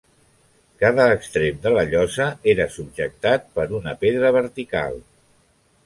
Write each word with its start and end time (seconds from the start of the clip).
Cada 0.83 1.05
extrem 1.17 1.59
de 1.67 1.75
la 1.75 1.83
llosa 1.91 2.27
era 2.55 2.69
subjectat 2.79 3.49
per 3.59 3.71
una 3.83 3.97
pedra 4.07 4.37
vertical. 4.41 5.03